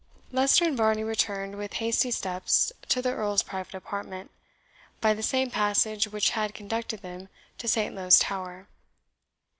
[0.31, 4.31] Leicester and Varney returned with hasty steps to the Earl's private apartment,
[4.99, 8.67] by the same passage which had conducted them to Saintlowe's Tower.